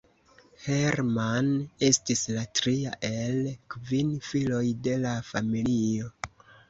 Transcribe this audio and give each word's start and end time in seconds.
Hermann 0.61 1.51
estis 1.87 2.23
la 2.37 2.45
tria 2.61 2.93
el 3.11 3.37
kvin 3.75 4.17
filoj 4.31 4.67
de 4.89 4.97
la 5.05 5.13
familio. 5.29 6.11